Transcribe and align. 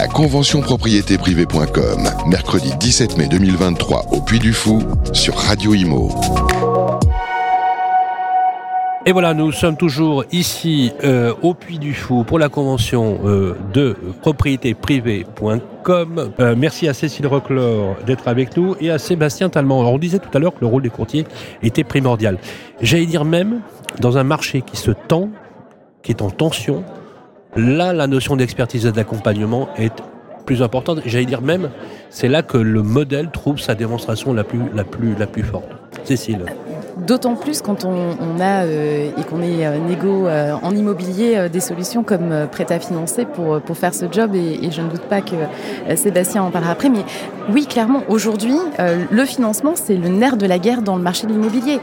La 0.00 0.08
convention 0.08 0.62
propriété 0.62 1.18
privée.com, 1.18 2.08
mercredi 2.26 2.72
17 2.80 3.18
mai 3.18 3.28
2023 3.28 4.06
au 4.12 4.22
Puy 4.22 4.38
du 4.38 4.54
Fou 4.54 4.82
sur 5.12 5.36
Radio 5.36 5.74
Imo. 5.74 6.08
Et 9.04 9.12
voilà, 9.12 9.34
nous 9.34 9.52
sommes 9.52 9.76
toujours 9.76 10.24
ici 10.32 10.90
euh, 11.04 11.34
au 11.42 11.52
Puy 11.52 11.78
du 11.78 11.92
Fou 11.92 12.24
pour 12.24 12.38
la 12.38 12.48
convention 12.48 13.20
euh, 13.26 13.54
de 13.74 13.94
propriétéprivée.com. 14.22 16.32
Euh, 16.40 16.54
merci 16.56 16.88
à 16.88 16.94
Cécile 16.94 17.26
Reclore 17.26 17.96
d'être 18.06 18.26
avec 18.26 18.56
nous 18.56 18.76
et 18.80 18.90
à 18.90 18.96
Sébastien 18.96 19.50
Talmand. 19.50 19.80
Alors 19.80 19.92
on 19.92 19.98
disait 19.98 20.18
tout 20.18 20.30
à 20.32 20.38
l'heure 20.38 20.54
que 20.54 20.60
le 20.62 20.66
rôle 20.66 20.80
des 20.80 20.88
courtiers 20.88 21.26
était 21.62 21.84
primordial. 21.84 22.38
J'allais 22.80 23.04
dire 23.04 23.26
même, 23.26 23.60
dans 23.98 24.16
un 24.16 24.24
marché 24.24 24.62
qui 24.62 24.78
se 24.78 24.92
tend, 24.92 25.28
qui 26.02 26.10
est 26.10 26.22
en 26.22 26.30
tension, 26.30 26.84
là 27.56 27.92
la 27.92 28.06
notion 28.06 28.36
d'expertise 28.36 28.86
et 28.86 28.92
d'accompagnement 28.92 29.68
est 29.76 29.92
plus 30.46 30.62
importante. 30.62 31.00
J'allais 31.06 31.26
dire 31.26 31.42
même, 31.42 31.70
c'est 32.08 32.28
là 32.28 32.42
que 32.42 32.58
le 32.58 32.82
modèle 32.82 33.30
trouve 33.30 33.58
sa 33.60 33.74
démonstration 33.74 34.32
la 34.32 34.44
plus, 34.44 34.62
la 34.74 34.84
plus, 34.84 35.14
la 35.16 35.26
plus 35.26 35.42
forte. 35.42 35.68
Cécile. 36.04 36.44
D'autant 37.06 37.34
plus 37.34 37.62
quand 37.62 37.84
on, 37.84 38.40
a 38.40 38.64
euh, 38.64 39.10
et 39.16 39.24
qu'on 39.24 39.40
est 39.40 39.66
euh, 39.66 39.78
négo 39.78 40.26
euh, 40.26 40.52
en 40.62 40.74
immobilier 40.74 41.48
des 41.48 41.60
solutions 41.60 42.02
comme 42.02 42.46
prêt 42.50 42.70
à 42.70 42.78
financer 42.78 43.24
pour, 43.24 43.60
pour 43.60 43.76
faire 43.76 43.94
ce 43.94 44.06
job 44.10 44.34
et, 44.34 44.70
je 44.70 44.82
ne 44.82 44.88
doute 44.88 45.02
pas 45.02 45.20
que 45.20 45.34
Sébastien 45.96 46.42
en 46.42 46.50
parlera 46.50 46.72
après. 46.72 46.88
Mais 46.88 47.04
oui, 47.52 47.66
clairement, 47.66 48.02
aujourd'hui, 48.08 48.56
le 48.78 49.24
financement, 49.24 49.72
c'est 49.74 49.96
le 49.96 50.08
nerf 50.08 50.36
de 50.36 50.46
la 50.46 50.58
guerre 50.58 50.82
dans 50.82 50.96
le 50.96 51.02
marché 51.02 51.26
de 51.26 51.32
l'immobilier. 51.32 51.80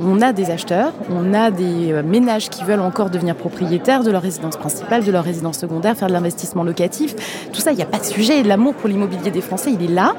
on 0.00 0.20
a 0.20 0.32
des 0.32 0.50
acheteurs, 0.50 0.92
on 1.10 1.32
a 1.32 1.50
des 1.50 1.94
ménages 2.02 2.48
qui 2.48 2.64
veulent 2.64 2.80
encore 2.80 3.10
devenir 3.10 3.36
propriétaires 3.36 4.02
de 4.02 4.10
leur 4.10 4.22
résidence 4.22 4.56
principale, 4.56 5.04
de 5.04 5.12
leur 5.12 5.22
résidence 5.22 5.58
secondaire, 5.58 5.96
faire 5.96 6.08
de 6.08 6.12
l'investissement 6.12 6.64
locatif. 6.64 7.14
Tout 7.52 7.60
ça, 7.60 7.70
il 7.70 7.76
n'y 7.76 7.82
a 7.82 7.86
pas 7.86 7.98
de 7.98 8.04
sujet. 8.04 8.42
L'amour 8.42 8.74
pour 8.74 8.88
l'immobilier 8.88 9.30
des 9.30 9.42
Français, 9.42 9.70
il 9.72 9.84
est 9.88 9.94
là. 9.94 10.14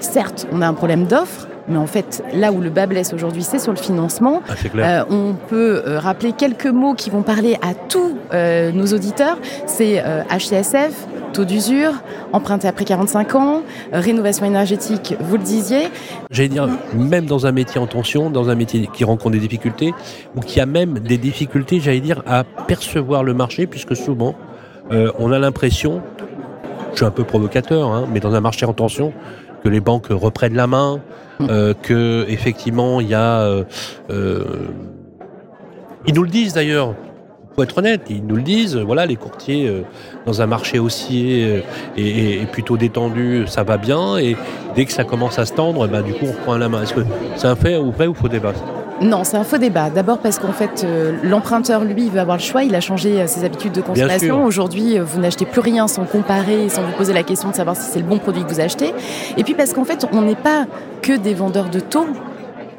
Certes, 0.00 0.46
on 0.52 0.62
a 0.62 0.66
un 0.66 0.74
problème 0.74 1.04
d'offre, 1.04 1.49
mais 1.70 1.78
en 1.78 1.86
fait, 1.86 2.22
là 2.34 2.52
où 2.52 2.60
le 2.60 2.68
bas 2.68 2.86
blesse 2.86 3.14
aujourd'hui, 3.14 3.42
c'est 3.42 3.60
sur 3.60 3.72
le 3.72 3.78
financement. 3.78 4.42
Ah, 4.48 4.54
euh, 4.76 5.04
on 5.08 5.34
peut 5.34 5.82
euh, 5.86 5.98
rappeler 5.98 6.32
quelques 6.32 6.66
mots 6.66 6.94
qui 6.94 7.10
vont 7.10 7.22
parler 7.22 7.56
à 7.62 7.74
tous 7.74 8.16
euh, 8.34 8.72
nos 8.72 8.86
auditeurs. 8.86 9.38
C'est 9.66 10.02
HCSF, 10.30 11.06
taux 11.32 11.44
d'usure, 11.44 11.92
emprunté 12.32 12.66
après 12.66 12.84
45 12.84 13.34
ans, 13.36 13.62
rénovation 13.92 14.44
énergétique, 14.44 15.14
vous 15.20 15.36
le 15.36 15.42
disiez. 15.42 15.88
J'allais 16.30 16.48
dire, 16.48 16.68
même 16.94 17.26
dans 17.26 17.46
un 17.46 17.52
métier 17.52 17.80
en 17.80 17.86
tension, 17.86 18.30
dans 18.30 18.50
un 18.50 18.54
métier 18.56 18.88
qui 18.92 19.04
rencontre 19.04 19.32
des 19.32 19.38
difficultés, 19.38 19.94
ou 20.34 20.40
qui 20.40 20.60
a 20.60 20.66
même 20.66 20.98
des 20.98 21.18
difficultés, 21.18 21.78
j'allais 21.80 22.00
dire, 22.00 22.22
à 22.26 22.44
percevoir 22.66 23.22
le 23.22 23.34
marché, 23.34 23.66
puisque 23.66 23.94
souvent, 23.94 24.34
on 24.90 25.30
a 25.30 25.38
l'impression, 25.38 26.02
je 26.92 26.96
suis 26.96 27.06
un 27.06 27.12
peu 27.12 27.22
provocateur, 27.22 27.88
hein, 27.88 28.06
mais 28.12 28.18
dans 28.18 28.34
un 28.34 28.40
marché 28.40 28.66
en 28.66 28.72
tension, 28.72 29.12
que 29.62 29.68
les 29.68 29.80
banques 29.80 30.08
reprennent 30.10 30.54
la 30.54 30.66
main, 30.66 31.00
euh, 31.40 31.74
que 31.74 32.24
effectivement 32.28 33.00
il 33.00 33.08
y 33.08 33.14
a, 33.14 33.40
euh, 33.40 33.64
euh, 34.10 34.44
ils 36.06 36.14
nous 36.14 36.22
le 36.22 36.30
disent 36.30 36.54
d'ailleurs. 36.54 36.94
Pour 37.54 37.64
être 37.64 37.78
honnête, 37.78 38.02
ils 38.08 38.24
nous 38.24 38.36
le 38.36 38.42
disent. 38.42 38.76
Voilà, 38.76 39.06
les 39.06 39.16
courtiers 39.16 39.68
dans 40.24 40.40
un 40.40 40.46
marché 40.46 40.78
haussier 40.78 41.64
et, 41.96 42.46
plutôt 42.52 42.76
détendu, 42.76 43.44
ça 43.48 43.64
va 43.64 43.76
bien. 43.76 44.18
Et 44.18 44.36
dès 44.76 44.84
que 44.84 44.92
ça 44.92 45.02
commence 45.02 45.36
à 45.40 45.44
se 45.44 45.52
tendre, 45.52 45.88
bah, 45.88 46.00
du 46.00 46.12
coup, 46.12 46.26
on 46.26 46.32
reprend 46.32 46.56
la 46.56 46.68
main. 46.68 46.84
Est-ce 46.84 46.94
que 46.94 47.00
c'est 47.34 47.48
un 47.48 47.56
fait 47.56 47.76
ou 47.76 47.90
vrai 47.90 48.06
ou 48.06 48.14
faux 48.14 48.28
débat 48.28 48.52
non, 49.00 49.24
c'est 49.24 49.38
un 49.38 49.44
faux 49.44 49.56
débat. 49.56 49.88
D'abord 49.88 50.18
parce 50.18 50.38
qu'en 50.38 50.52
fait, 50.52 50.84
euh, 50.84 51.12
l'emprunteur, 51.22 51.84
lui, 51.84 52.04
il 52.04 52.10
veut 52.10 52.20
avoir 52.20 52.36
le 52.36 52.42
choix. 52.42 52.64
Il 52.64 52.74
a 52.74 52.80
changé 52.80 53.20
euh, 53.20 53.26
ses 53.26 53.44
habitudes 53.44 53.72
de 53.72 53.80
consommation. 53.80 54.44
Aujourd'hui, 54.44 54.98
euh, 54.98 55.04
vous 55.04 55.20
n'achetez 55.20 55.46
plus 55.46 55.60
rien 55.60 55.88
sans 55.88 56.04
comparer, 56.04 56.68
sans 56.68 56.82
vous 56.82 56.92
poser 56.92 57.14
la 57.14 57.22
question 57.22 57.50
de 57.50 57.54
savoir 57.54 57.76
si 57.76 57.90
c'est 57.90 57.98
le 57.98 58.04
bon 58.04 58.18
produit 58.18 58.44
que 58.44 58.48
vous 58.48 58.60
achetez. 58.60 58.92
Et 59.38 59.44
puis 59.44 59.54
parce 59.54 59.72
qu'en 59.72 59.84
fait, 59.84 60.06
on 60.12 60.20
n'est 60.20 60.34
pas 60.34 60.66
que 61.00 61.16
des 61.16 61.32
vendeurs 61.32 61.70
de 61.70 61.80
taux. 61.80 62.06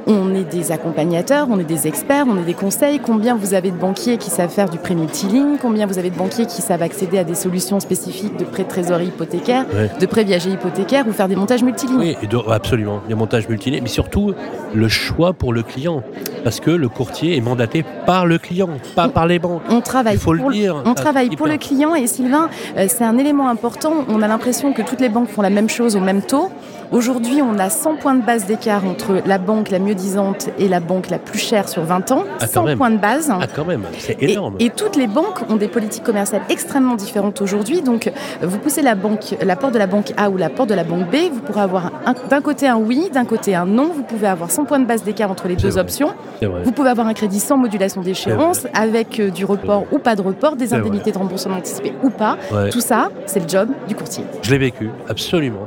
On 0.07 0.33
est 0.33 0.43
des 0.43 0.71
accompagnateurs, 0.71 1.47
on 1.49 1.59
est 1.59 1.63
des 1.63 1.87
experts, 1.87 2.25
on 2.27 2.37
est 2.37 2.45
des 2.45 2.53
conseils. 2.53 2.99
Combien 2.99 3.35
vous 3.35 3.53
avez 3.53 3.71
de 3.71 3.77
banquiers 3.77 4.17
qui 4.17 4.29
savent 4.29 4.49
faire 4.49 4.69
du 4.69 4.77
prêt 4.77 4.95
multiligne 4.95 5.57
Combien 5.61 5.85
vous 5.85 5.99
avez 5.99 6.09
de 6.09 6.17
banquiers 6.17 6.45
qui 6.45 6.61
savent 6.61 6.81
accéder 6.81 7.19
à 7.19 7.23
des 7.23 7.35
solutions 7.35 7.79
spécifiques 7.79 8.37
de 8.37 8.45
prêt 8.45 8.63
de 8.63 8.69
trésorerie 8.69 9.07
hypothécaire, 9.07 9.65
de 9.99 10.05
prêt 10.05 10.23
viager 10.23 10.51
hypothécaire 10.51 11.07
ou 11.07 11.11
faire 11.11 11.27
des 11.27 11.35
montages 11.35 11.63
multilignes 11.63 11.99
Oui, 11.99 12.15
absolument, 12.49 13.01
des 13.07 13.15
montages 13.15 13.47
multilignes, 13.47 13.83
mais 13.83 13.89
surtout 13.89 14.33
le 14.73 14.87
choix 14.87 15.33
pour 15.33 15.53
le 15.53 15.63
client. 15.63 16.03
Parce 16.43 16.59
que 16.59 16.71
le 16.71 16.89
courtier 16.89 17.37
est 17.37 17.41
mandaté 17.41 17.85
par 18.05 18.25
le 18.25 18.39
client, 18.39 18.69
pas 18.95 19.09
par 19.09 19.27
les 19.27 19.37
banques. 19.37 19.61
On 19.69 19.81
travaille, 19.81 20.17
faut 20.17 20.35
pour, 20.35 20.49
le 20.49 20.53
dire. 20.53 20.81
On 20.85 20.95
travaille 20.95 21.35
pour 21.35 21.47
le 21.47 21.57
client 21.57 21.93
et 21.93 22.07
Sylvain, 22.07 22.49
euh, 22.77 22.87
c'est 22.89 23.03
un 23.03 23.17
élément 23.17 23.47
important. 23.47 23.93
On 24.09 24.21
a 24.23 24.27
l'impression 24.27 24.73
que 24.73 24.81
toutes 24.81 25.01
les 25.01 25.09
banques 25.09 25.29
font 25.29 25.43
la 25.43 25.51
même 25.51 25.69
chose 25.69 25.95
au 25.95 25.99
même 25.99 26.21
taux. 26.23 26.49
Aujourd'hui, 26.91 27.41
on 27.41 27.57
a 27.57 27.69
100 27.69 27.95
points 27.95 28.15
de 28.15 28.21
base 28.21 28.45
d'écart 28.45 28.85
entre 28.85 29.21
la 29.25 29.37
banque 29.37 29.69
la 29.69 29.79
mieux 29.79 29.95
disante 29.95 30.49
et 30.59 30.67
la 30.67 30.81
banque 30.81 31.09
la 31.09 31.19
plus 31.19 31.39
chère 31.39 31.69
sur 31.69 31.83
20 31.83 32.11
ans. 32.11 32.25
100 32.45 32.67
ah, 32.67 32.75
points 32.75 32.89
de 32.89 32.97
base. 32.97 33.31
Ah, 33.31 33.47
quand 33.47 33.63
même, 33.63 33.83
c'est 33.97 34.21
énorme. 34.21 34.55
Et, 34.59 34.69
toutes 34.69 34.97
les 34.97 35.07
banques 35.07 35.49
ont 35.49 35.55
des 35.55 35.69
politiques 35.69 36.03
commerciales 36.03 36.41
extrêmement 36.49 36.95
différentes 36.95 37.39
aujourd'hui. 37.41 37.81
Donc, 37.81 38.11
vous 38.41 38.57
poussez 38.57 38.81
la, 38.81 38.95
banque, 38.95 39.37
la 39.41 39.55
porte 39.55 39.73
de 39.73 39.79
la 39.79 39.87
banque 39.87 40.11
A 40.17 40.29
ou 40.29 40.35
la 40.35 40.49
porte 40.49 40.67
de 40.69 40.73
la 40.73 40.83
banque 40.83 41.09
B, 41.09 41.15
vous 41.31 41.39
pourrez 41.39 41.61
avoir 41.61 41.91
d'un 42.29 42.41
côté 42.41 42.67
un 42.67 42.75
oui, 42.75 43.09
d'un 43.13 43.23
côté 43.23 43.55
un 43.55 43.65
non. 43.65 43.91
Vous 43.95 44.03
pouvez 44.03 44.27
avoir 44.27 44.51
100 44.51 44.65
points 44.65 44.79
de 44.79 44.85
base 44.85 45.03
d'écart 45.03 45.31
entre 45.31 45.47
les 45.47 45.55
deux 45.55 45.77
options. 45.77 46.13
Vous 46.41 46.73
pouvez 46.73 46.89
avoir 46.89 47.07
un 47.07 47.13
crédit 47.13 47.39
sans 47.39 47.55
modulation 47.55 48.01
d'échéance, 48.01 48.67
avec 48.73 49.19
euh, 49.21 49.29
du 49.29 49.45
report 49.45 49.85
ou 49.93 49.99
pas 49.99 50.17
de 50.17 50.21
report, 50.21 50.57
des 50.57 50.73
indemnités 50.73 51.13
de 51.13 51.17
remboursement 51.17 51.55
anticipé 51.55 51.93
ou 52.03 52.09
pas. 52.09 52.37
Tout 52.69 52.81
ça, 52.81 53.11
c'est 53.27 53.39
le 53.39 53.47
job 53.47 53.69
du 53.87 53.95
courtier. 53.95 54.25
Je 54.41 54.51
l'ai 54.51 54.57
vécu, 54.57 54.89
absolument. 55.07 55.65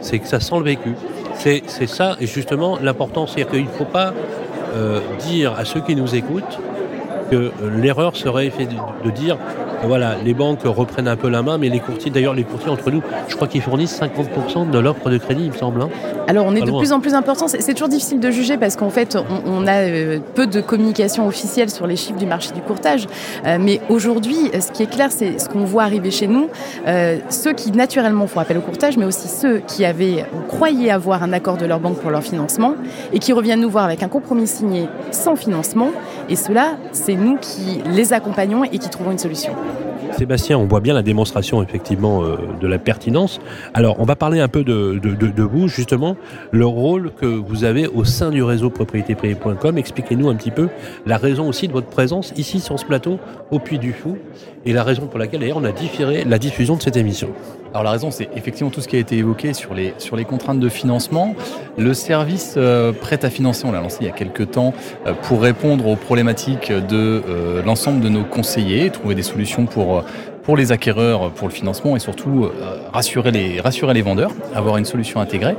C'est 0.00 0.18
que 0.18 0.26
ça 0.26 0.37
sent 0.40 0.58
le 0.58 0.64
vécu. 0.64 0.94
C'est 1.34 1.86
ça, 1.86 2.16
et 2.20 2.26
justement, 2.26 2.78
l'important, 2.82 3.26
c'est 3.26 3.48
qu'il 3.48 3.64
ne 3.64 3.70
faut 3.70 3.84
pas 3.84 4.12
euh, 4.74 5.00
dire 5.20 5.54
à 5.56 5.64
ceux 5.64 5.80
qui 5.80 5.94
nous 5.94 6.14
écoutent 6.14 6.58
que 7.30 7.36
euh, 7.36 7.50
l'erreur 7.76 8.16
serait 8.16 8.52
de 9.04 9.10
dire 9.10 9.38
voilà, 9.84 10.16
les 10.24 10.34
banques 10.34 10.62
reprennent 10.64 11.08
un 11.08 11.16
peu 11.16 11.28
la 11.28 11.42
main, 11.42 11.58
mais 11.58 11.68
les 11.68 11.80
courtiers, 11.80 12.10
d'ailleurs, 12.10 12.34
les 12.34 12.44
courtiers 12.44 12.70
entre 12.70 12.90
nous, 12.90 13.02
je 13.28 13.36
crois 13.36 13.48
qu'ils 13.48 13.62
fournissent 13.62 14.00
50% 14.00 14.70
de 14.70 14.78
l'offre 14.78 15.10
de 15.10 15.18
crédit, 15.18 15.44
il 15.44 15.52
me 15.52 15.56
semble. 15.56 15.82
Hein. 15.82 15.88
Alors, 16.26 16.46
on 16.46 16.54
est 16.54 16.60
de 16.60 16.70
plus 16.70 16.92
en 16.92 17.00
plus 17.00 17.14
important. 17.14 17.46
C'est 17.48 17.72
toujours 17.72 17.88
difficile 17.88 18.20
de 18.20 18.30
juger 18.30 18.58
parce 18.58 18.76
qu'en 18.76 18.90
fait, 18.90 19.16
on, 19.46 19.66
a 19.66 19.80
euh, 19.80 20.18
peu 20.34 20.46
de 20.46 20.60
communication 20.60 21.26
officielle 21.26 21.70
sur 21.70 21.86
les 21.86 21.96
chiffres 21.96 22.18
du 22.18 22.26
marché 22.26 22.52
du 22.52 22.60
courtage. 22.60 23.06
Euh, 23.46 23.58
mais 23.60 23.80
aujourd'hui, 23.88 24.50
ce 24.60 24.70
qui 24.72 24.82
est 24.82 24.90
clair, 24.90 25.10
c'est 25.10 25.38
ce 25.38 25.48
qu'on 25.48 25.64
voit 25.64 25.84
arriver 25.84 26.10
chez 26.10 26.26
nous. 26.26 26.48
Euh, 26.86 27.18
ceux 27.30 27.52
qui 27.52 27.72
naturellement 27.72 28.26
font 28.26 28.40
appel 28.40 28.58
au 28.58 28.62
courtage, 28.62 28.96
mais 28.96 29.04
aussi 29.04 29.28
ceux 29.28 29.58
qui 29.60 29.84
avaient 29.84 30.26
croyaient 30.48 30.90
avoir 30.90 31.22
un 31.22 31.32
accord 31.32 31.56
de 31.56 31.66
leur 31.66 31.80
banque 31.80 31.98
pour 31.98 32.10
leur 32.10 32.22
financement 32.22 32.74
et 33.12 33.18
qui 33.18 33.32
reviennent 33.32 33.60
nous 33.60 33.70
voir 33.70 33.84
avec 33.84 34.02
un 34.02 34.08
compromis 34.08 34.46
signé 34.46 34.88
sans 35.10 35.36
financement. 35.36 35.90
Et 36.28 36.36
cela, 36.36 36.76
c'est 36.92 37.14
nous 37.14 37.36
qui 37.36 37.80
les 37.86 38.12
accompagnons 38.12 38.64
et 38.64 38.78
qui 38.78 38.88
trouvons 38.88 39.12
une 39.12 39.18
solution. 39.18 39.52
Sébastien, 40.18 40.58
on 40.58 40.66
voit 40.66 40.80
bien 40.80 40.94
la 40.94 41.02
démonstration 41.02 41.62
effectivement 41.62 42.24
euh, 42.24 42.36
de 42.60 42.66
la 42.66 42.78
pertinence. 42.78 43.40
Alors, 43.72 44.00
on 44.00 44.04
va 44.04 44.16
parler 44.16 44.40
un 44.40 44.48
peu 44.48 44.64
de, 44.64 45.42
vous, 45.44 45.68
justement, 45.68 46.16
le 46.50 46.66
rôle 46.66 47.12
que 47.12 47.26
vous 47.26 47.62
avez 47.62 47.86
au 47.86 48.04
sein 48.04 48.30
du 48.30 48.42
réseau 48.42 48.68
propriétéprivée.com. 48.68 49.78
Expliquez-nous 49.78 50.28
un 50.28 50.34
petit 50.34 50.50
peu 50.50 50.68
la 51.06 51.18
raison 51.18 51.48
aussi 51.48 51.68
de 51.68 51.72
votre 51.72 51.86
présence 51.86 52.32
ici 52.36 52.58
sur 52.58 52.80
ce 52.80 52.84
plateau 52.84 53.20
au 53.52 53.60
Puy 53.60 53.78
du 53.78 53.92
Fou 53.92 54.18
et 54.66 54.72
la 54.72 54.82
raison 54.82 55.06
pour 55.06 55.20
laquelle 55.20 55.40
d'ailleurs 55.40 55.58
on 55.58 55.64
a 55.64 55.72
différé 55.72 56.24
la 56.24 56.38
diffusion 56.38 56.74
de 56.74 56.82
cette 56.82 56.96
émission. 56.96 57.28
Alors 57.72 57.82
la 57.82 57.90
raison, 57.90 58.10
c'est 58.10 58.28
effectivement 58.34 58.70
tout 58.70 58.80
ce 58.80 58.88
qui 58.88 58.96
a 58.96 58.98
été 58.98 59.16
évoqué 59.18 59.52
sur 59.52 59.74
les, 59.74 59.92
sur 59.98 60.16
les 60.16 60.24
contraintes 60.24 60.60
de 60.60 60.68
financement. 60.68 61.34
Le 61.76 61.92
service 61.92 62.54
euh, 62.56 62.92
prêt 62.92 63.24
à 63.24 63.30
financer, 63.30 63.66
on 63.66 63.72
l'a 63.72 63.80
lancé 63.80 63.98
il 64.00 64.06
y 64.06 64.10
a 64.10 64.12
quelques 64.12 64.52
temps 64.52 64.72
euh, 65.06 65.12
pour 65.12 65.42
répondre 65.42 65.86
aux 65.86 65.96
problématiques 65.96 66.72
de 66.72 67.22
euh, 67.28 67.62
l'ensemble 67.62 68.00
de 68.00 68.08
nos 68.08 68.24
conseillers, 68.24 68.90
trouver 68.90 69.14
des 69.14 69.22
solutions 69.22 69.66
pour 69.66 70.04
pour 70.42 70.56
les 70.56 70.72
acquéreurs, 70.72 71.30
pour 71.32 71.46
le 71.46 71.52
financement 71.52 71.94
et 71.94 71.98
surtout 71.98 72.48
rassurer, 72.90 73.32
les, 73.32 73.60
rassurer 73.60 73.92
les 73.92 74.00
vendeurs, 74.00 74.30
avoir 74.54 74.78
une 74.78 74.86
solution 74.86 75.20
intégrée. 75.20 75.54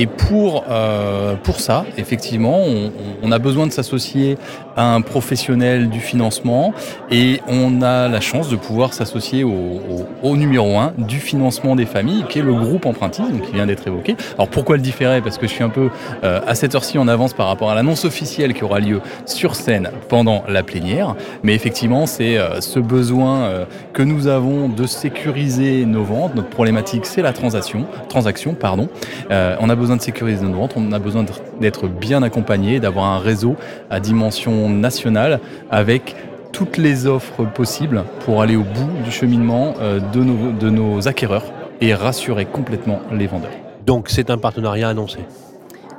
Et 0.00 0.06
pour, 0.06 0.64
euh, 0.70 1.34
pour 1.36 1.60
ça, 1.60 1.84
effectivement, 1.98 2.58
on, 2.58 2.90
on 3.22 3.32
a 3.32 3.38
besoin 3.38 3.66
de 3.66 3.72
s'associer 3.72 4.38
à 4.74 4.94
un 4.94 5.02
professionnel 5.02 5.90
du 5.90 6.00
financement 6.00 6.72
et 7.10 7.42
on 7.46 7.82
a 7.82 8.08
la 8.08 8.20
chance 8.20 8.48
de 8.48 8.56
pouvoir 8.56 8.94
s'associer 8.94 9.44
au, 9.44 9.50
au, 9.50 10.06
au, 10.22 10.36
numéro 10.38 10.78
un 10.78 10.94
du 10.96 11.18
financement 11.18 11.76
des 11.76 11.84
familles, 11.84 12.24
qui 12.30 12.38
est 12.38 12.42
le 12.42 12.54
groupe 12.54 12.86
Empruntis, 12.86 13.22
donc 13.30 13.42
qui 13.42 13.52
vient 13.52 13.66
d'être 13.66 13.86
évoqué. 13.86 14.16
Alors 14.36 14.48
pourquoi 14.48 14.76
le 14.76 14.82
différer? 14.82 15.20
Parce 15.20 15.36
que 15.36 15.46
je 15.46 15.52
suis 15.52 15.64
un 15.64 15.68
peu 15.68 15.90
euh, 16.24 16.40
à 16.46 16.54
cette 16.54 16.74
heure-ci 16.74 16.96
en 16.96 17.08
avance 17.08 17.34
par 17.34 17.48
rapport 17.48 17.70
à 17.70 17.74
l'annonce 17.74 18.06
officielle 18.06 18.54
qui 18.54 18.64
aura 18.64 18.80
lieu 18.80 19.02
sur 19.26 19.54
scène 19.54 19.90
pendant 20.08 20.44
la 20.48 20.62
plénière. 20.62 21.14
Mais 21.42 21.54
effectivement, 21.54 22.06
c'est 22.06 22.38
euh, 22.38 22.62
ce 22.62 22.78
besoin 22.78 23.42
euh, 23.42 23.64
que 23.92 24.02
nous 24.02 24.28
avons 24.28 24.70
de 24.70 24.86
sécuriser 24.86 25.84
nos 25.84 26.04
ventes. 26.04 26.34
Notre 26.34 26.48
problématique, 26.48 27.04
c'est 27.04 27.22
la 27.22 27.34
transaction. 27.34 27.84
Transaction, 28.08 28.54
pardon. 28.54 28.88
on 29.30 29.68
a 29.68 29.74
besoin 29.74 29.89
de 29.96 30.02
sécuriser 30.02 30.44
nos 30.44 30.56
ventes, 30.56 30.74
on 30.76 30.92
a 30.92 30.98
besoin 30.98 31.24
d'être 31.60 31.88
bien 31.88 32.22
accompagné, 32.22 32.80
d'avoir 32.80 33.06
un 33.06 33.18
réseau 33.18 33.56
à 33.90 34.00
dimension 34.00 34.68
nationale 34.68 35.40
avec 35.70 36.16
toutes 36.52 36.76
les 36.76 37.06
offres 37.06 37.44
possibles 37.44 38.04
pour 38.24 38.42
aller 38.42 38.56
au 38.56 38.64
bout 38.64 38.90
du 39.04 39.10
cheminement 39.10 39.74
de, 40.12 40.24
nos, 40.24 40.52
de 40.52 40.70
nos 40.70 41.08
acquéreurs 41.08 41.44
et 41.80 41.94
rassurer 41.94 42.44
complètement 42.44 43.00
les 43.12 43.26
vendeurs. 43.26 43.50
Donc 43.86 44.08
c'est 44.08 44.30
un 44.30 44.38
partenariat 44.38 44.88
annoncé 44.88 45.18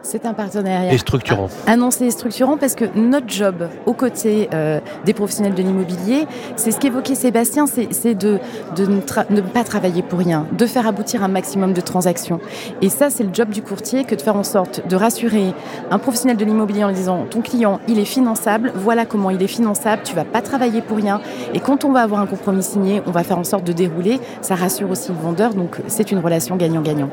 c'est 0.04 0.26
un 0.26 0.34
partenariat 0.34 0.94
et 0.94 0.98
structurant. 0.98 1.50
Annoncé 1.68 2.06
et 2.06 2.12
structurant 2.12 2.58
parce 2.58 2.76
que 2.76 2.86
notre 2.96 3.30
job 3.30 3.68
aux 3.86 3.94
côtés 3.94 4.50
euh, 4.54 4.80
des 5.06 5.14
professionnels 5.14 5.54
de 5.54 5.62
l'immobilier, 5.62 6.28
c'est 6.56 6.72
ce 6.72 6.80
qu'évoquait 6.80 7.16
Sébastien, 7.16 7.66
c'est 7.68 8.16
de, 8.16 8.40
de 8.76 8.86
ne, 8.86 9.42
pas 9.42 9.64
travailler 9.64 10.02
pour 10.02 10.20
rien, 10.20 10.48
de 10.52 10.66
faire 10.66 10.88
aboutir 10.88 11.24
un 11.24 11.28
maximum 11.28 11.74
de 11.74 11.82
transactions. 11.82 12.40
Et 12.82 12.90
ça, 12.90 13.10
c'est 13.10 13.24
le 13.24 13.34
job 13.34 13.50
du 13.50 13.62
courtier 13.62 14.04
que 14.04 14.16
de 14.16 14.22
faire 14.22 14.36
en 14.36 14.44
sorte 14.44 14.88
de 14.88 14.96
rassurer 14.96 15.54
un 15.90 16.00
professionnel 16.00 16.38
de 16.38 16.46
l'immobilier 16.46 16.84
en 16.84 16.92
disant 16.92 17.26
ton 17.30 17.42
client, 17.42 17.80
il 17.88 18.00
est 18.00 18.06
finançable, 18.06 18.72
voilà 18.76 19.06
comment 19.06 19.30
il 19.30 19.42
est 19.42 19.48
finançable, 19.48 20.02
tu 20.04 20.16
vas 20.16 20.26
pas 20.26 20.42
travailler 20.42 20.82
pour 20.82 20.98
rien. 20.98 21.22
Et 21.54 21.60
quand 21.60 21.86
on 21.86 21.92
va 21.92 22.02
avoir 22.02 22.22
un 22.22 22.28
compromis 22.28 22.64
signé, 22.64 23.02
on 23.06 23.12
va 23.12 23.24
faire 23.24 23.38
en 23.38 23.44
sorte 23.44 23.64
de 23.64 23.74
dérouler. 23.74 24.20
Ça 24.42 24.56
rassure 24.56 24.90
aussi 24.90 25.12
le 25.12 25.18
vendeur, 25.18 25.54
donc 25.54 25.78
c'est 25.88 26.12
une 26.12 26.20
relation 26.20 26.56
gagnant-gagnant. 26.56 27.10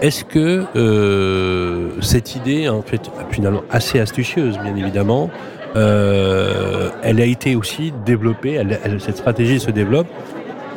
Est-ce 0.00 0.24
que 0.24 0.64
euh, 0.76 1.90
cette 2.00 2.36
idée, 2.36 2.68
en 2.68 2.82
fait, 2.82 3.10
finalement 3.30 3.62
assez 3.70 3.98
astucieuse, 3.98 4.58
bien 4.58 4.76
évidemment, 4.76 5.30
euh, 5.76 6.90
elle 7.02 7.20
a 7.20 7.24
été 7.24 7.56
aussi 7.56 7.92
développée, 8.06 8.62
cette 9.00 9.16
stratégie 9.16 9.60
se 9.60 9.70
développe 9.70 10.06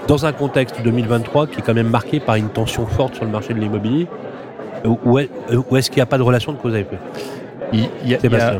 dans 0.07 0.25
un 0.25 0.33
contexte 0.33 0.81
2023 0.83 1.47
qui 1.47 1.59
est 1.59 1.61
quand 1.61 1.73
même 1.73 1.89
marqué 1.89 2.19
par 2.19 2.35
une 2.35 2.49
tension 2.49 2.85
forte 2.87 3.15
sur 3.15 3.23
le 3.23 3.31
marché 3.31 3.53
de 3.53 3.59
l'immobilier, 3.59 4.07
ou 4.85 5.19
est-ce 5.19 5.89
qu'il 5.89 5.97
n'y 5.97 6.03
a 6.03 6.07
pas 6.07 6.17
de 6.17 6.23
relation 6.23 6.51
de 6.51 6.57
cause 6.57 6.73
à 6.73 6.79
effet? 6.79 6.97
Il 7.73 7.87
y, 8.05 8.15
a, 8.15 8.59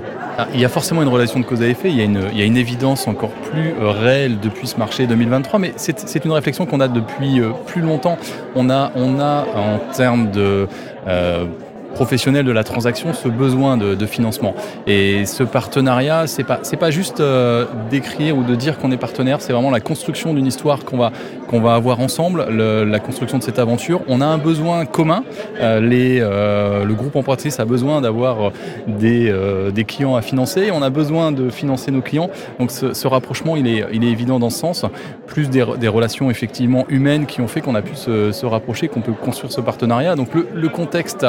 il 0.54 0.60
y, 0.60 0.66
a, 0.66 0.70
forcément 0.70 1.02
une 1.02 1.10
relation 1.10 1.40
de 1.40 1.46
cause 1.46 1.62
à 1.62 1.68
effet, 1.68 1.90
il 1.90 1.98
y 1.98 2.02
a 2.02 2.04
une, 2.04 2.24
il 2.32 2.40
y 2.40 2.42
a 2.42 2.46
une 2.46 2.58
évidence 2.58 3.08
encore 3.08 3.32
plus 3.32 3.74
euh, 3.80 3.90
réelle 3.90 4.40
depuis 4.40 4.68
ce 4.68 4.78
marché 4.78 5.08
2023, 5.08 5.60
mais 5.60 5.74
c'est 5.76 6.26
une 6.26 6.32
réflexion 6.32 6.66
qu'on 6.66 6.80
a 6.80 6.88
depuis 6.88 7.40
euh, 7.40 7.52
plus 7.66 7.82
longtemps. 7.82 8.18
On 8.56 8.70
a, 8.70 8.92
on 8.96 9.20
a 9.20 9.46
en 9.56 9.80
termes 9.94 10.32
de... 10.32 10.68
Euh, 11.08 11.46
professionnel 11.94 12.46
de 12.46 12.52
la 12.52 12.64
transaction 12.64 13.14
ce 13.14 13.28
besoin 13.28 13.78
de, 13.78 14.06
financement. 14.06 14.56
Et 14.88 15.26
ce 15.26 15.44
partenariat, 15.44 16.26
c'est 16.28 16.44
pas 16.44 16.60
c'est 16.64 16.78
pas 16.78 16.92
juste 16.92 17.20
euh, 17.20 17.66
d'écrire 17.90 18.36
ou 18.38 18.44
de 18.44 18.56
dire 18.56 18.78
qu'on 18.78 18.92
est 18.92 18.98
partenaire, 18.98 19.42
c'est 19.42 19.54
vraiment 19.54 19.70
la 19.70 19.80
construction 19.80 20.34
d'une 20.34 20.48
histoire 20.48 20.84
qu'on 20.86 20.98
va 20.98 21.12
qu'on 21.48 21.62
va 21.62 21.76
avoir 21.76 22.00
ensemble, 22.00 22.48
la 22.50 23.00
construction 23.00 23.38
de 23.38 23.44
cette 23.44 23.60
aventure. 23.60 24.02
On 24.08 24.22
a 24.22 24.26
un 24.26 24.38
besoin 24.38 24.86
commun. 24.86 25.24
Euh, 25.60 25.82
euh, 25.82 26.86
le 26.86 26.94
groupe 26.94 27.16
empruntrice 27.16 27.60
a 27.60 27.66
besoin 27.66 28.02
d'avoir 28.02 28.52
des, 28.88 29.34
des 29.74 29.84
clients 29.84 30.16
à 30.16 30.22
financer. 30.22 30.72
On 30.74 30.82
a 30.82 30.90
besoin 30.90 31.32
de 31.32 31.50
financer 31.50 31.92
nos 31.92 32.02
clients. 32.02 32.30
Donc 32.60 32.72
ce, 32.72 33.08
rapprochement, 33.08 33.56
il 33.56 33.68
est 33.68 33.86
il 33.92 34.04
est 34.06 34.12
évident 34.12 34.40
dans 34.40 34.50
ce 34.50 34.60
sens. 34.60 34.86
Plus 35.28 35.50
des, 35.50 35.66
des 35.78 35.88
relations 35.90 36.30
effectivement 36.32 36.86
humaines 36.90 37.26
qui 37.26 37.42
ont 37.42 37.48
fait 37.48 37.62
qu'on 37.62 37.76
a 37.76 37.82
pu 37.82 37.96
se, 37.96 38.32
se 38.32 38.46
rapprocher, 38.46 38.88
qu'on 38.88 39.02
peut 39.02 39.12
construire 39.14 39.52
ce 39.52 39.62
partenariat. 39.62 40.16
Donc 40.16 40.34
le, 40.34 40.48
le 40.54 40.70
contexte 40.70 41.26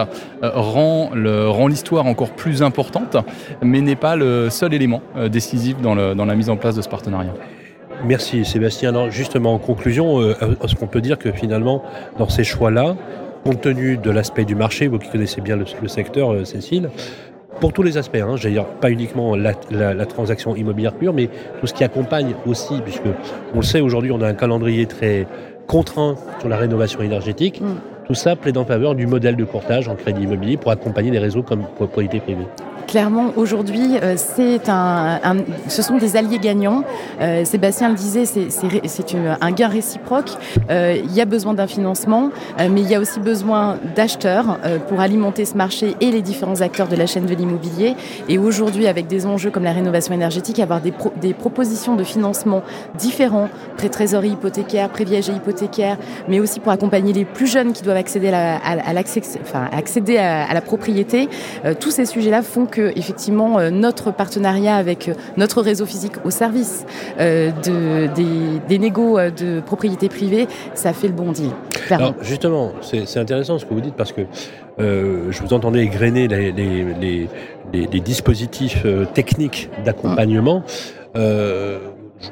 rend 0.54 1.66
l'histoire 1.68 2.06
encore 2.06 2.30
plus 2.30 2.62
importante, 2.62 3.16
mais 3.62 3.80
n'est 3.80 3.96
pas 3.96 4.16
le 4.16 4.50
seul 4.50 4.74
élément 4.74 5.02
euh, 5.16 5.28
décisif 5.28 5.76
dans, 5.80 5.94
la 5.94 6.34
mise 6.34 6.50
en 6.50 6.56
place 6.56 6.76
de 6.76 6.82
ce 6.82 6.88
partenariat. 6.88 7.34
Merci 8.04 8.44
Sébastien. 8.44 8.90
Alors 8.90 9.10
justement, 9.10 9.54
en 9.54 9.58
conclusion, 9.58 10.20
euh, 10.20 10.34
est-ce 10.62 10.74
qu'on 10.74 10.86
peut 10.86 11.00
dire 11.00 11.18
que 11.18 11.32
finalement, 11.32 11.82
dans 12.18 12.28
ces 12.28 12.44
choix-là, 12.44 12.96
compte 13.44 13.60
tenu 13.60 13.96
de 13.96 14.10
l'aspect 14.10 14.44
du 14.44 14.54
marché, 14.54 14.86
vous 14.88 14.98
qui 14.98 15.08
connaissez 15.08 15.40
bien 15.40 15.56
le, 15.56 15.88
secteur, 15.88 16.32
euh, 16.32 16.44
Cécile, 16.44 16.90
pour 17.60 17.72
tous 17.72 17.82
les 17.82 17.98
aspects, 17.98 18.16
hein, 18.16 18.36
j'allais 18.36 18.54
dire 18.54 18.66
pas 18.66 18.90
uniquement 18.90 19.36
la, 19.36 19.54
transaction 20.06 20.56
immobilière 20.56 20.94
pure, 20.94 21.12
mais 21.12 21.28
tout 21.60 21.66
ce 21.66 21.74
qui 21.74 21.84
accompagne 21.84 22.34
aussi, 22.46 22.74
puisque 22.82 23.06
on 23.54 23.58
le 23.58 23.62
sait 23.62 23.80
aujourd'hui, 23.80 24.10
on 24.10 24.20
a 24.20 24.26
un 24.26 24.34
calendrier 24.34 24.86
très 24.86 25.26
contraint 25.66 26.16
sur 26.40 26.48
la 26.48 26.56
rénovation 26.56 27.02
énergétique. 27.02 27.60
Mm. 27.60 27.91
Tout 28.06 28.14
ça 28.14 28.34
plaide 28.34 28.56
en 28.56 28.64
faveur 28.64 28.94
du 28.94 29.06
modèle 29.06 29.36
de 29.36 29.44
courtage 29.44 29.88
en 29.88 29.94
crédit 29.94 30.22
immobilier 30.22 30.56
pour 30.56 30.70
accompagner 30.72 31.10
des 31.10 31.20
réseaux 31.20 31.42
comme 31.42 31.62
propriété 31.76 32.20
privée. 32.20 32.46
Clairement, 32.92 33.32
aujourd'hui, 33.36 33.96
euh, 34.02 34.16
un, 34.68 35.36
ce 35.66 35.80
sont 35.80 35.96
des 35.96 36.14
alliés 36.14 36.38
gagnants. 36.38 36.84
Euh, 37.22 37.42
Sébastien 37.46 37.88
le 37.88 37.94
disait, 37.94 38.26
c'est 38.26 39.16
un 39.40 39.50
gain 39.50 39.68
réciproque. 39.68 40.32
Euh, 40.70 41.00
il 41.02 41.10
y 41.14 41.22
a 41.22 41.24
besoin 41.24 41.54
d'un 41.54 41.66
financement, 41.66 42.28
mais 42.58 42.82
il 42.82 42.90
y 42.90 42.94
a 42.94 43.00
aussi 43.00 43.18
besoin 43.18 43.78
d'acheteurs 43.96 44.58
pour 44.88 45.00
alimenter 45.00 45.46
ce 45.46 45.56
marché 45.56 45.96
et 46.02 46.10
les 46.10 46.20
différents 46.20 46.60
acteurs 46.60 46.86
de 46.86 46.94
la 46.94 47.06
chaîne 47.06 47.24
de 47.24 47.34
l'immobilier. 47.34 47.94
Et 48.28 48.36
aujourd'hui, 48.36 48.86
avec 48.86 49.06
des 49.06 49.24
enjeux 49.24 49.50
comme 49.50 49.64
la 49.64 49.72
rénovation 49.72 50.12
énergétique, 50.12 50.58
avoir 50.58 50.82
des, 50.82 50.92
des 51.18 51.32
propositions 51.32 51.96
de 51.96 52.04
financement 52.04 52.60
différents, 52.98 53.48
pré-trésorerie 53.78 54.32
hypothécaire, 54.32 54.90
pré-viager 54.90 55.32
hypothécaire, 55.32 55.96
mais 56.28 56.40
aussi 56.40 56.60
pour 56.60 56.72
accompagner 56.72 57.14
les 57.14 57.24
plus 57.24 57.46
jeunes 57.46 57.72
qui 57.72 57.82
doivent 57.82 57.96
accéder 57.96 58.28
à 58.34 58.60
enfin, 59.40 59.70
accéder 59.72 60.18
à 60.18 60.52
la 60.52 60.60
propriété. 60.60 61.30
tous 61.80 61.90
ces 61.90 62.04
sujets-là 62.04 62.42
font 62.42 62.66
que 62.66 62.81
effectivement 62.96 63.58
euh, 63.58 63.70
notre 63.70 64.10
partenariat 64.10 64.76
avec 64.76 65.08
euh, 65.08 65.14
notre 65.36 65.62
réseau 65.62 65.86
physique 65.86 66.14
au 66.24 66.30
service 66.30 66.84
euh, 67.18 67.50
de, 67.50 68.08
des, 68.68 68.78
négos 68.78 69.18
de 69.18 69.60
propriété 69.60 70.08
privée, 70.08 70.48
ça 70.74 70.92
fait 70.92 71.06
le 71.06 71.12
bon 71.12 71.32
deal. 71.32 71.50
Alors 71.90 72.14
justement, 72.22 72.72
c'est 72.80 73.18
intéressant 73.18 73.58
ce 73.58 73.64
que 73.64 73.74
vous 73.74 73.80
dites 73.80 73.94
parce 73.94 74.12
que 74.12 74.22
je 74.78 75.42
vous 75.42 75.52
entendais 75.52 75.84
égrener 75.84 76.26
les, 76.26 76.50
les, 76.52 77.28
les, 77.72 78.00
dispositifs 78.00 78.84
techniques 79.14 79.70
d'accompagnement. 79.84 80.64
alors 81.14 81.80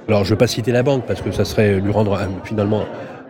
je 0.09 0.13
ne 0.13 0.25
veux 0.25 0.37
pas 0.37 0.47
citer 0.47 0.73
la 0.73 0.83
banque 0.83 1.05
parce 1.07 1.21
que 1.21 1.31
ça 1.31 1.45
serait 1.45 1.79
lui 1.79 1.93
rendre 1.93 2.19
finalement 2.45 2.85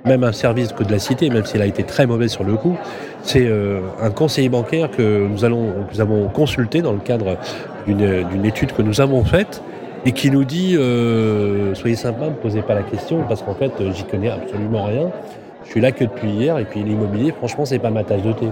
même 0.05 0.25
un 0.25 0.33
service 0.33 0.73
que 0.73 0.85
de 0.85 0.91
la 0.91 0.99
cité, 0.99 1.31
même 1.31 1.45
s'il 1.45 1.63
a 1.63 1.67
été 1.67 1.83
très 1.83 2.07
mauvais 2.07 2.29
sur 2.29 2.45
le 2.45 2.55
coup. 2.55 2.77
C'est 3.23 3.47
euh, 3.47 3.81
un 4.01 4.11
conseiller 4.11 4.49
bancaire 4.49 4.91
que 4.91 5.27
nous, 5.27 5.45
allons, 5.45 5.75
nous 5.93 6.01
avons 6.01 6.29
consulté 6.29 6.83
dans 6.83 6.93
le 6.93 6.99
cadre 7.01 7.37
d'une 7.87 8.45
étude 8.45 8.73
que 8.73 8.83
nous 8.83 9.01
avons 9.01 9.25
faite 9.25 9.63
et 10.07 10.13
qui 10.13 10.31
nous 10.31 10.45
dit 10.45 10.77
euh, 10.77 11.75
soyez 11.75 11.97
sympa, 11.97 12.27
ne 12.27 12.31
me 12.31 12.37
posez 12.37 12.63
pas 12.63 12.75
la 12.75 12.83
question 12.83 13.25
parce 13.29 13.43
qu'en 13.43 13.55
fait 13.55 13.73
j'y 13.93 14.05
connais 14.05 14.31
absolument 14.31 14.85
rien. 14.85 15.11
Je 15.65 15.71
suis 15.71 15.81
là 15.81 15.93
que 15.93 16.05
depuis 16.05 16.31
hier 16.31 16.59
et 16.59 16.65
puis 16.65 16.83
l'immobilier, 16.83 17.33
franchement, 17.33 17.65
c'est 17.65 17.79
pas 17.79 17.91
ma 17.91 18.03
tasse 18.03 18.23
de 18.23 18.33
thé. 18.33 18.47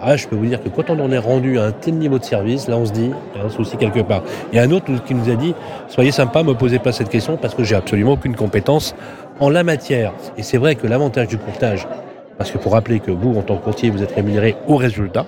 Ah, 0.00 0.16
je 0.16 0.26
peux 0.26 0.36
vous 0.36 0.46
dire 0.46 0.62
que 0.62 0.68
quand 0.68 0.90
on 0.90 0.98
en 1.00 1.12
est 1.12 1.18
rendu 1.18 1.58
à 1.58 1.64
un 1.64 1.72
tel 1.72 1.94
niveau 1.94 2.18
de 2.18 2.24
service, 2.24 2.68
là 2.68 2.76
on 2.76 2.86
se 2.86 2.92
dit, 2.92 3.10
il 3.34 3.38
y 3.38 3.42
a 3.42 3.46
un 3.46 3.50
souci 3.50 3.76
quelque 3.76 4.00
part. 4.00 4.22
A 4.54 4.60
un 4.60 4.70
autre 4.70 4.90
qui 5.04 5.14
nous 5.14 5.30
a 5.30 5.34
dit, 5.34 5.54
soyez 5.88 6.10
sympa, 6.10 6.42
ne 6.42 6.48
me 6.48 6.54
posez 6.54 6.78
pas 6.78 6.92
cette 6.92 7.08
question 7.08 7.36
parce 7.36 7.54
que 7.54 7.64
j'ai 7.64 7.76
absolument 7.76 8.12
aucune 8.12 8.34
compétence 8.34 8.94
en 9.40 9.48
la 9.48 9.62
matière. 9.62 10.12
Et 10.36 10.42
c'est 10.42 10.58
vrai 10.58 10.74
que 10.74 10.86
l'avantage 10.86 11.28
du 11.28 11.38
courtage, 11.38 11.86
parce 12.38 12.50
que 12.50 12.58
pour 12.58 12.72
rappeler 12.72 13.00
que 13.00 13.10
vous, 13.10 13.38
en 13.38 13.42
tant 13.42 13.56
que 13.56 13.64
courtier, 13.64 13.90
vous 13.90 14.02
êtes 14.02 14.12
rémunéré 14.12 14.56
au 14.66 14.76
résultat, 14.76 15.26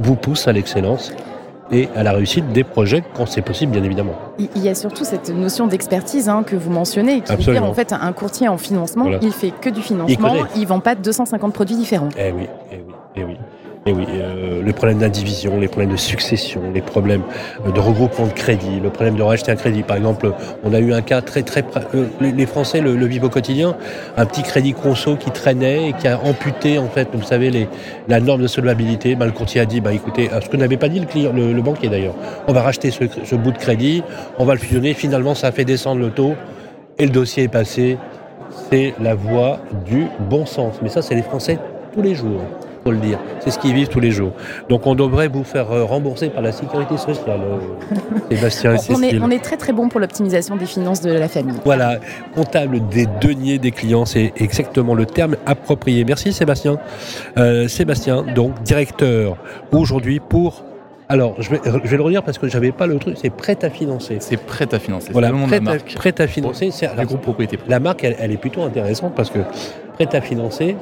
vous 0.00 0.16
pousse 0.16 0.48
à 0.48 0.52
l'excellence 0.52 1.12
et 1.70 1.88
à 1.94 2.02
la 2.02 2.12
réussite 2.12 2.52
des 2.52 2.64
projets 2.64 3.02
quand 3.14 3.26
c'est 3.26 3.42
possible, 3.42 3.72
bien 3.72 3.82
évidemment. 3.82 4.14
Il 4.38 4.62
y 4.62 4.68
a 4.68 4.74
surtout 4.74 5.04
cette 5.04 5.30
notion 5.30 5.66
d'expertise 5.66 6.28
hein, 6.28 6.42
que 6.44 6.56
vous 6.56 6.70
mentionnez, 6.70 7.20
qui 7.20 7.34
veut 7.36 7.52
dire 7.52 7.64
en 7.64 7.74
fait 7.74 7.92
un 7.92 8.12
courtier 8.12 8.48
en 8.48 8.58
financement, 8.58 9.06
il 9.22 9.32
fait 9.32 9.50
que 9.50 9.70
du 9.70 9.82
financement, 9.82 10.34
il, 10.54 10.62
ne 10.62 10.66
vend 10.66 10.80
pas 10.80 10.94
250 10.94 11.52
produits 11.52 11.76
différents. 11.76 12.08
Eh 12.18 12.32
oui, 12.32 12.46
eh 12.72 12.76
oui, 12.76 12.94
eh 13.16 13.24
oui. 13.24 13.36
Et 13.88 13.92
oui, 13.92 14.04
euh, 14.10 14.60
le 14.60 14.72
problème 14.74 14.98
d'indivision, 14.98 15.58
les 15.58 15.66
problèmes 15.66 15.92
de 15.92 15.96
succession, 15.96 16.60
les 16.74 16.82
problèmes 16.82 17.22
euh, 17.66 17.72
de 17.72 17.80
regroupement 17.80 18.26
de 18.26 18.32
crédit, 18.32 18.80
le 18.82 18.90
problème 18.90 19.16
de 19.16 19.22
racheter 19.22 19.50
un 19.50 19.56
crédit. 19.56 19.82
Par 19.82 19.96
exemple, 19.96 20.30
on 20.62 20.74
a 20.74 20.78
eu 20.78 20.92
un 20.92 21.00
cas 21.00 21.22
très 21.22 21.42
très... 21.42 21.64
Euh, 21.94 22.04
les 22.20 22.44
Français 22.44 22.82
le, 22.82 22.92
vivent 23.06 23.24
au 23.24 23.30
quotidien, 23.30 23.78
un 24.18 24.26
petit 24.26 24.42
crédit 24.42 24.74
conso 24.74 25.16
qui 25.16 25.30
traînait 25.30 25.88
et 25.88 25.92
qui 25.94 26.06
a 26.06 26.20
amputé 26.22 26.78
en 26.78 26.88
fait, 26.88 27.08
vous 27.14 27.22
savez, 27.22 27.48
les, 27.48 27.66
la 28.08 28.20
norme 28.20 28.42
de 28.42 28.46
solvabilité. 28.46 29.14
Le 29.14 29.30
courtier 29.30 29.62
a 29.62 29.64
dit, 29.64 29.80
bah, 29.80 29.94
écoutez, 29.94 30.28
ce 30.38 30.50
que 30.50 30.58
n'avait 30.58 30.76
pas 30.76 30.90
dit 30.90 31.00
le, 31.00 31.62
banquier 31.62 31.88
d'ailleurs, 31.88 32.14
on 32.46 32.52
va 32.52 32.60
racheter 32.60 32.90
ce 32.90 33.34
bout 33.36 33.52
de 33.52 33.58
crédit, 33.58 34.02
on 34.38 34.44
va 34.44 34.52
le 34.52 34.60
fusionner, 34.60 34.92
finalement 34.92 35.34
ça 35.34 35.46
a 35.46 35.52
fait 35.52 35.64
descendre 35.64 36.02
le 36.02 36.10
taux 36.10 36.34
et 36.98 37.06
le 37.06 37.10
dossier 37.10 37.44
est 37.44 37.48
passé. 37.48 37.96
C'est 38.70 38.92
la 39.00 39.14
voie 39.14 39.60
du 39.86 40.08
bon 40.28 40.44
sens. 40.44 40.74
Mais 40.82 40.90
ça, 40.90 41.00
c'est 41.00 41.14
les 41.14 41.22
Français 41.22 41.58
tous 41.94 42.02
les 42.02 42.14
jours 42.14 42.42
le 42.92 42.98
dire. 42.98 43.18
C'est 43.40 43.50
ce 43.50 43.58
qu'ils 43.58 43.74
vivent 43.74 43.88
tous 43.88 44.00
les 44.00 44.10
jours. 44.10 44.32
Donc 44.68 44.86
on 44.86 44.94
devrait 44.94 45.28
vous 45.28 45.44
faire 45.44 45.70
euh, 45.70 45.84
rembourser 45.84 46.28
par 46.30 46.42
la 46.42 46.52
sécurité 46.52 46.96
sociale, 46.96 47.40
euh, 47.40 48.30
Sébastien 48.30 48.76
on, 48.90 49.02
est, 49.02 49.18
on 49.20 49.30
est 49.30 49.42
très 49.42 49.56
très 49.56 49.72
bon 49.72 49.88
pour 49.88 50.00
l'optimisation 50.00 50.56
des 50.56 50.66
finances 50.66 51.00
de 51.00 51.12
la 51.12 51.28
famille. 51.28 51.56
Voilà, 51.64 51.98
comptable 52.34 52.86
des 52.88 53.06
deniers 53.20 53.58
des 53.58 53.70
clients, 53.70 54.04
c'est 54.04 54.32
exactement 54.36 54.94
le 54.94 55.06
terme 55.06 55.36
approprié. 55.46 56.04
Merci 56.04 56.32
Sébastien. 56.32 56.78
Euh, 57.36 57.68
Sébastien, 57.68 58.22
donc 58.34 58.62
directeur 58.62 59.36
aujourd'hui 59.72 60.20
pour 60.20 60.64
alors, 61.10 61.40
je 61.40 61.48
vais, 61.48 61.60
je 61.64 61.88
vais, 61.88 61.96
le 61.96 62.02
redire 62.02 62.22
parce 62.22 62.36
que 62.36 62.48
j'avais 62.48 62.70
pas 62.70 62.86
le 62.86 62.98
truc. 62.98 63.16
C'est 63.18 63.30
prêt 63.30 63.56
à 63.64 63.70
financer. 63.70 64.18
C'est 64.20 64.36
prêt 64.36 64.68
à 64.72 64.78
financer. 64.78 65.10
Voilà, 65.10 65.30
prêt, 65.30 65.56
à, 65.66 65.96
prêt 65.96 66.14
à 66.20 66.26
financer. 66.26 66.70
C'est 66.70 66.94
la 66.94 67.06
groupe 67.06 67.22
propriété. 67.22 67.58
La 67.66 67.80
marque, 67.80 68.04
elle, 68.04 68.16
elle, 68.18 68.30
est 68.30 68.36
plutôt 68.36 68.62
intéressante 68.62 69.14
parce 69.14 69.30
que 69.30 69.38
prêt 69.94 70.14
à 70.14 70.20
financer, 70.20 70.76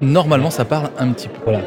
Normalement, 0.00 0.50
ça 0.50 0.64
parle 0.64 0.88
un 0.98 1.08
petit 1.12 1.28
peu. 1.28 1.40
Voilà. 1.44 1.60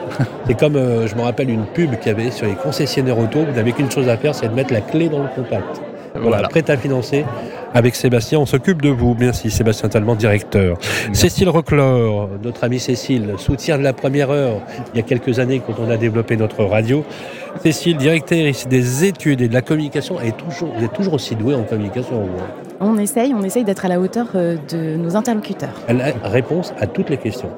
C'est 0.47 0.57
comme, 0.59 0.75
euh, 0.75 1.07
je 1.07 1.15
me 1.15 1.21
rappelle, 1.21 1.49
une 1.49 1.65
pub 1.65 1.97
qu'il 1.99 2.07
y 2.07 2.15
avait 2.15 2.31
sur 2.31 2.47
les 2.47 2.55
concessionnaires 2.55 3.17
auto. 3.19 3.39
Vous 3.47 3.55
n'avez 3.55 3.73
qu'une 3.73 3.91
chose 3.91 4.09
à 4.09 4.17
faire, 4.17 4.33
c'est 4.33 4.47
de 4.47 4.53
mettre 4.55 4.73
la 4.73 4.81
clé 4.81 5.07
dans 5.09 5.21
le 5.21 5.29
contact. 5.35 5.81
Voilà, 6.15 6.27
Voilà. 6.29 6.47
prêt 6.47 6.63
à 6.69 6.77
financer 6.77 7.25
avec 7.73 7.95
Sébastien. 7.95 8.37
On 8.39 8.45
s'occupe 8.45 8.81
de 8.83 8.89
vous. 8.89 9.15
Merci 9.19 9.49
Sébastien 9.49 9.89
Tallement, 9.89 10.13
directeur. 10.15 10.77
Cécile 11.11 11.49
Reclore, 11.49 12.29
notre 12.43 12.63
amie 12.63 12.79
Cécile, 12.79 13.33
soutien 13.37 13.79
de 13.79 13.83
la 13.83 13.93
première 13.93 14.29
heure 14.29 14.57
il 14.93 14.97
y 14.97 14.99
a 14.99 15.03
quelques 15.03 15.39
années 15.39 15.59
quand 15.65 15.73
on 15.79 15.89
a 15.89 15.97
développé 15.97 16.37
notre 16.37 16.63
radio. 16.65 17.03
Cécile, 17.63 17.97
directrice 17.97 18.67
des 18.67 19.05
études 19.05 19.41
et 19.41 19.47
de 19.47 19.53
la 19.55 19.61
communication, 19.63 20.17
elle 20.21 20.29
est 20.29 20.37
toujours, 20.37 20.69
vous 20.77 20.83
êtes 20.85 20.93
toujours 20.93 21.13
aussi 21.15 21.35
douée 21.35 21.55
en 21.55 21.63
communication. 21.63 22.21
vous, 22.21 22.27
hein. 22.39 22.75
On 22.79 22.97
essaye, 22.99 23.33
on 23.33 23.41
essaye 23.43 23.63
d'être 23.63 23.85
à 23.85 23.87
la 23.87 23.99
hauteur 23.99 24.27
euh, 24.35 24.55
de 24.71 24.95
nos 24.97 25.15
interlocuteurs. 25.15 25.81
Elle 25.87 26.01
a 26.01 26.13
réponse 26.29 26.73
à 26.79 26.85
toutes 26.85 27.09
les 27.09 27.17
questions. 27.17 27.49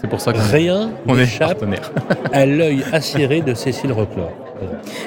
C'est 0.00 0.08
pour 0.08 0.20
ça 0.20 0.32
qu'on 0.32 0.38
Rien 0.40 0.90
n'échappe 1.06 1.64
à 2.32 2.46
l'œil 2.46 2.82
acéré 2.92 3.42
de 3.42 3.54
Cécile 3.54 3.92
Reclore. 3.92 4.32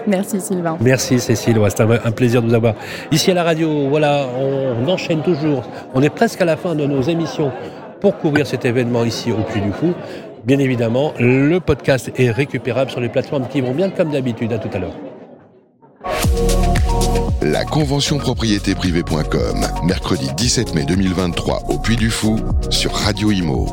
Merci 0.08 0.40
Sylvain. 0.42 0.78
Merci 0.82 1.20
Cécile, 1.20 1.58
Ouais, 1.60 1.70
c'est 1.70 1.82
un, 1.82 1.90
un 1.90 2.12
plaisir 2.12 2.42
de 2.42 2.48
vous 2.48 2.54
avoir 2.54 2.76
ici 3.12 3.32
à 3.32 3.34
la 3.34 3.44
radio. 3.44 3.88
Voilà, 3.90 4.28
on, 4.40 4.84
on 4.84 4.88
enchaîne 4.90 5.22
toujours. 5.22 5.64
On 5.94 6.02
est 6.02 6.10
presque 6.10 6.42
à 6.42 6.46
la 6.46 6.58
fin 6.58 6.76
de 6.76 6.86
nos 6.86 7.02
émissions 7.02 7.52
pour 8.02 8.18
couvrir 8.18 8.46
cet 8.48 8.66
événement 8.66 9.04
ici 9.04 9.32
au 9.32 9.42
Puy 9.44 9.62
du 9.62 9.72
Fou. 9.72 9.94
Bien 10.44 10.60
évidemment, 10.60 11.14
le 11.20 11.60
podcast 11.60 12.12
est 12.18 12.32
récupérable 12.32 12.92
sur 12.92 13.00
les 13.00 13.10
plateformes 13.10 13.48
qui 13.48 13.62
vont 13.62 13.74
bien 13.74 13.90
comme 13.90 14.12
d'habitude. 14.12 14.54
À 14.54 14.58
tout 14.58 14.70
à 14.74 14.80
l'heure. 14.80 14.96
La 17.42 17.66
convention 17.66 18.18
propriété 18.18 18.74
privée.com, 18.74 19.66
mercredi 19.84 20.30
17 20.36 20.76
mai 20.76 20.84
2023 20.88 21.64
au 21.70 21.78
Puy 21.78 21.96
du 21.96 22.10
Fou 22.10 22.38
sur 22.70 22.92
Radio 22.94 23.32
Imo. 23.32 23.68